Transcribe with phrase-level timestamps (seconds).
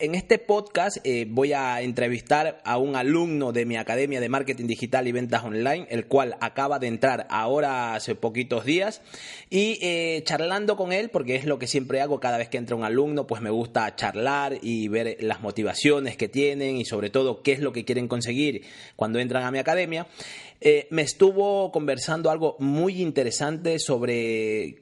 [0.00, 4.64] En este podcast eh, voy a entrevistar a un alumno de mi Academia de Marketing
[4.64, 9.02] Digital y Ventas Online, el cual acaba de entrar ahora hace poquitos días,
[9.50, 12.76] y eh, charlando con él, porque es lo que siempre hago cada vez que entra
[12.76, 17.42] un alumno, pues me gusta charlar y ver las motivaciones que tienen y sobre todo
[17.42, 18.62] qué es lo que quieren conseguir
[18.96, 20.06] cuando entran a mi academia.
[20.62, 24.76] Eh, me estuvo conversando algo muy interesante sobre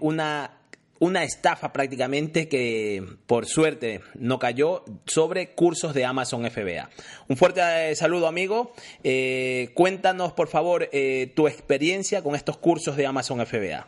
[0.00, 0.61] una
[1.02, 6.90] una estafa prácticamente que por suerte no cayó sobre cursos de Amazon FBA.
[7.26, 8.72] Un fuerte eh, saludo amigo,
[9.02, 13.84] eh, cuéntanos por favor eh, tu experiencia con estos cursos de Amazon FBA.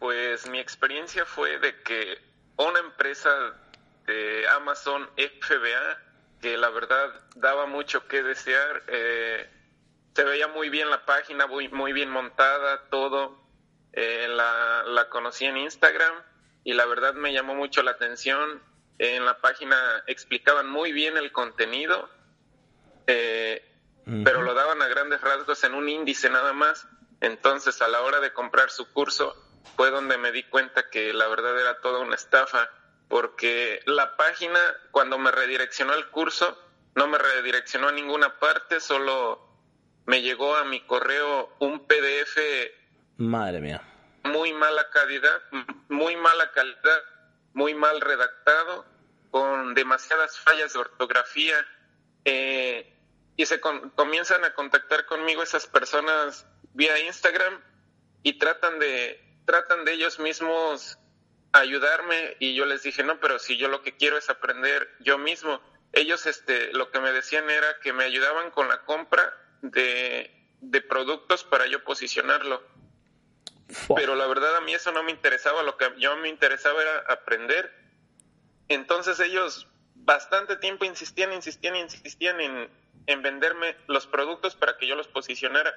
[0.00, 2.18] Pues mi experiencia fue de que
[2.58, 3.30] una empresa
[4.06, 5.98] de Amazon FBA
[6.42, 8.82] que la verdad daba mucho que desear,
[10.14, 13.45] se veía muy bien la página, muy, muy bien montada, todo
[13.96, 16.14] eh, la, la conocí en Instagram
[16.64, 18.62] y la verdad me llamó mucho la atención.
[18.98, 22.08] En la página explicaban muy bien el contenido,
[23.06, 23.64] eh,
[24.24, 26.86] pero lo daban a grandes rasgos en un índice nada más.
[27.22, 29.34] Entonces, a la hora de comprar su curso,
[29.76, 32.68] fue donde me di cuenta que la verdad era toda una estafa,
[33.08, 36.60] porque la página, cuando me redireccionó el curso,
[36.94, 39.40] no me redireccionó a ninguna parte, solo
[40.04, 42.36] me llegó a mi correo un PDF
[43.18, 43.82] Madre mía.
[44.24, 45.42] Muy mala calidad,
[45.88, 47.02] muy mala calidad,
[47.54, 48.84] muy mal redactado,
[49.30, 51.54] con demasiadas fallas de ortografía.
[52.24, 52.92] Eh,
[53.36, 57.62] y se comienzan a contactar conmigo esas personas vía Instagram
[58.22, 60.98] y tratan de, tratan de ellos mismos
[61.52, 65.16] ayudarme y yo les dije, no, pero si yo lo que quiero es aprender yo
[65.16, 65.60] mismo.
[65.92, 69.32] Ellos este, lo que me decían era que me ayudaban con la compra
[69.62, 70.30] de,
[70.60, 72.75] de productos para yo posicionarlo
[73.94, 76.98] pero la verdad a mí eso no me interesaba, lo que yo me interesaba era
[77.08, 77.72] aprender.
[78.68, 82.70] Entonces ellos bastante tiempo insistían, insistían, insistían en,
[83.06, 85.74] en venderme los productos para que yo los posicionara.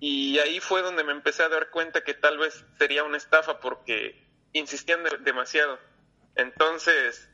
[0.00, 3.58] Y ahí fue donde me empecé a dar cuenta que tal vez sería una estafa
[3.58, 5.78] porque insistían demasiado.
[6.36, 7.28] Entonces,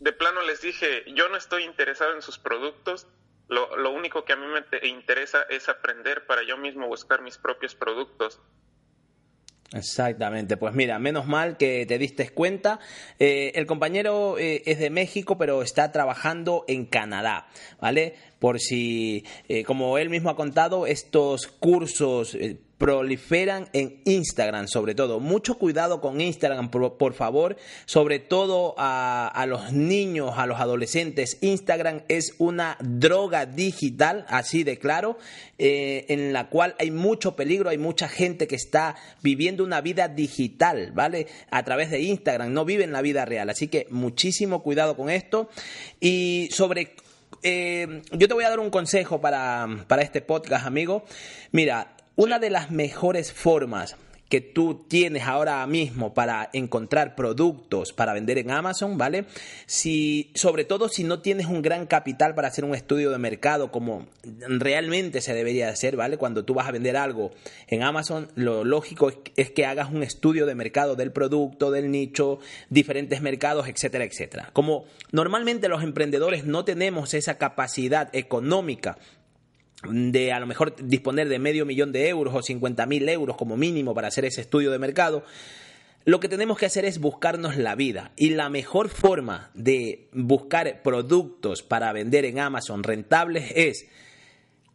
[0.00, 3.06] de plano les dije, yo no estoy interesado en sus productos,
[3.48, 7.38] lo, lo único que a mí me interesa es aprender para yo mismo buscar mis
[7.38, 8.40] propios productos.
[9.72, 12.80] Exactamente, pues mira, menos mal que te diste cuenta.
[13.20, 17.46] Eh, el compañero eh, es de México, pero está trabajando en Canadá,
[17.80, 18.14] ¿vale?
[18.40, 22.36] Por si, eh, como él mismo ha contado, estos cursos
[22.80, 25.20] proliferan en Instagram, sobre todo.
[25.20, 31.36] Mucho cuidado con Instagram, por, favor, sobre todo a, los niños, a los adolescentes.
[31.42, 35.18] Instagram es una droga digital, así de claro,
[35.58, 40.08] eh, en la cual hay mucho peligro, hay mucha gente que está viviendo una vida
[40.08, 41.26] digital, ¿vale?
[41.50, 43.50] A través de Instagram, no viven la vida real.
[43.50, 45.50] Así que muchísimo cuidado con esto.
[46.00, 46.94] Y sobre
[47.42, 51.04] eh, yo te voy a dar un consejo para, para, este podcast, amigo.
[51.52, 53.96] Mira, una de las mejores formas
[54.28, 59.24] que tú tienes ahora mismo para encontrar productos para vender en Amazon, ¿vale?
[59.64, 63.72] Si, sobre todo si no tienes un gran capital para hacer un estudio de mercado
[63.72, 66.18] como realmente se debería hacer, ¿vale?
[66.18, 67.30] Cuando tú vas a vender algo
[67.68, 72.38] en Amazon, lo lógico es que hagas un estudio de mercado del producto, del nicho,
[72.68, 74.50] diferentes mercados, etcétera, etcétera.
[74.52, 78.98] Como normalmente los emprendedores no tenemos esa capacidad económica
[79.88, 83.56] de a lo mejor disponer de medio millón de euros o 50 mil euros como
[83.56, 85.24] mínimo para hacer ese estudio de mercado,
[86.04, 88.12] lo que tenemos que hacer es buscarnos la vida.
[88.16, 93.86] Y la mejor forma de buscar productos para vender en Amazon rentables es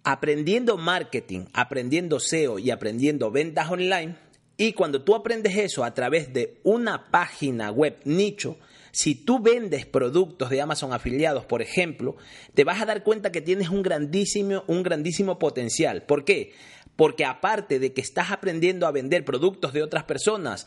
[0.03, 4.15] aprendiendo marketing, aprendiendo SEO y aprendiendo ventas online.
[4.57, 8.57] Y cuando tú aprendes eso a través de una página web nicho,
[8.95, 12.15] si tú vendes productos de Amazon afiliados, por ejemplo,
[12.53, 16.03] te vas a dar cuenta que tienes un grandísimo, un grandísimo potencial.
[16.03, 16.53] ¿Por qué?
[16.95, 20.65] Porque aparte de que estás aprendiendo a vender productos de otras personas,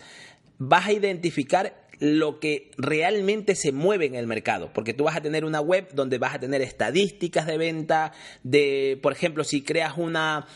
[0.58, 5.22] vas a identificar lo que realmente se mueve en el mercado, porque tú vas a
[5.22, 9.94] tener una web donde vas a tener estadísticas de venta, de, por ejemplo, si creas
[9.96, 10.46] una,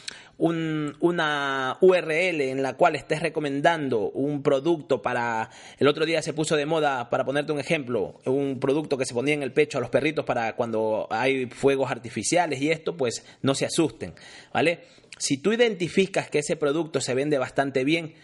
[0.49, 5.51] una URL en la cual estés recomendando un producto para...
[5.79, 9.15] El otro día se puso de moda, para ponerte un ejemplo, un producto que se
[9.15, 13.25] ponía en el pecho a los perritos para cuando hay fuegos artificiales y esto, pues
[13.43, 14.15] no se asusten,
[14.53, 14.81] ¿vale?
[15.17, 18.15] Si tú identificas que ese producto se vende bastante bien,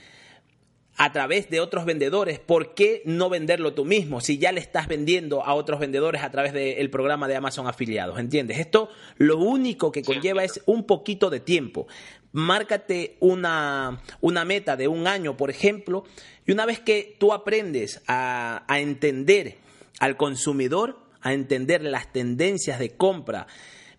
[1.00, 4.88] a través de otros vendedores, ¿por qué no venderlo tú mismo si ya le estás
[4.88, 8.18] vendiendo a otros vendedores a través del programa de Amazon afiliados?
[8.18, 8.58] ¿Entiendes?
[8.58, 11.86] Esto lo único que conlleva es un poquito de tiempo.
[12.32, 16.02] Márcate una, una meta de un año, por ejemplo,
[16.44, 19.56] y una vez que tú aprendes a, a entender
[20.00, 23.46] al consumidor, a entender las tendencias de compra,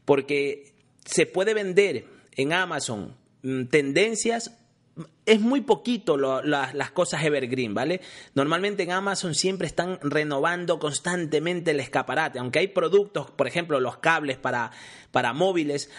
[0.04, 0.74] porque
[1.06, 4.60] se puede vender en Amazon mm, tendencias
[5.26, 8.02] es muy poquito las cosas evergreen, ¿vale?
[8.34, 13.98] Normalmente en Amazon siempre están renovando constantemente el escaparate, aunque hay productos, por ejemplo, los
[13.98, 14.72] cables para,
[15.12, 15.90] para móviles,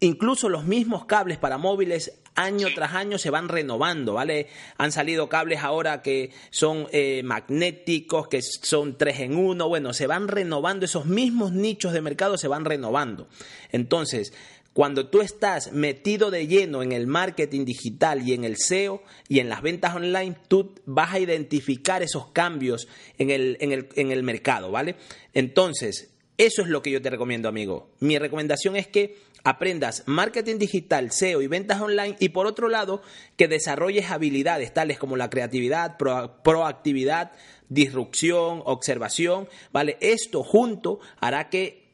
[0.00, 4.48] incluso los mismos cables para móviles año tras año se van renovando, ¿vale?
[4.78, 10.06] Han salido cables ahora que son eh, magnéticos, que son tres en uno, bueno, se
[10.06, 13.28] van renovando, esos mismos nichos de mercado se van renovando.
[13.72, 14.32] Entonces,
[14.72, 19.40] cuando tú estás metido de lleno en el marketing digital y en el SEO y
[19.40, 22.88] en las ventas online, tú vas a identificar esos cambios
[23.18, 24.94] en el, en el, en el mercado, ¿vale?
[25.34, 26.10] Entonces,
[26.46, 27.90] eso es lo que yo te recomiendo, amigo.
[28.00, 33.02] Mi recomendación es que aprendas marketing digital, SEO y ventas online y por otro lado,
[33.36, 37.32] que desarrolles habilidades tales como la creatividad, proactividad,
[37.68, 39.98] disrupción, observación, ¿vale?
[40.00, 41.90] Esto junto hará que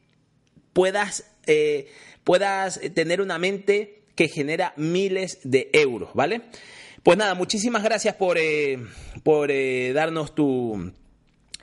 [0.71, 1.91] puedas eh,
[2.23, 6.43] puedas tener una mente que genera miles de euros, ¿vale?
[7.03, 8.79] Pues nada, muchísimas gracias por, eh,
[9.23, 10.93] por eh, darnos tu,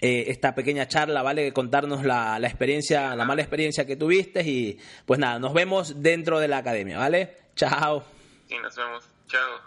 [0.07, 1.51] eh, esta pequeña charla, ¿vale?
[1.55, 6.41] Contarnos la, la, experiencia, la mala experiencia que tuviste y pues nada, nos vemos dentro
[6.41, 7.35] de la academia, ¿vale?
[7.57, 8.05] Chao.
[8.47, 9.09] Sí, nos vemos.
[9.29, 9.65] Chao.